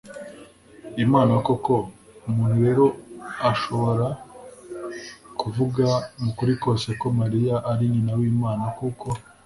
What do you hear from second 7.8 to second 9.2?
nyina w'imana, kuko